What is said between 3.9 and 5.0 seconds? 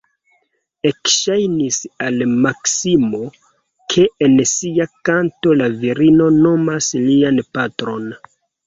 ke en sia